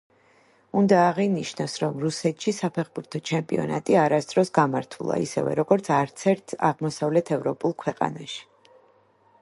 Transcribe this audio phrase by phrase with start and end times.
[0.79, 8.43] უნდა აღინიშნოს, რომ რუსეთში საფეხბურთო ჩემპიონატი არასდროს გამართულა, ისევე როგორც არცერთ აღმოსავლეთ ევროპულ ქვეყანაში.